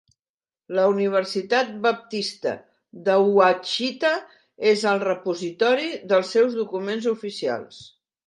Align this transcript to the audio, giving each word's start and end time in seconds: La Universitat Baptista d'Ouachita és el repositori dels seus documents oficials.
La 0.77 0.83
Universitat 0.91 1.67
Baptista 1.83 2.53
d'Ouachita 3.09 4.13
és 4.71 4.87
el 4.95 5.03
repositori 5.05 5.91
dels 6.13 6.35
seus 6.37 6.57
documents 6.61 7.09
oficials. 7.15 7.85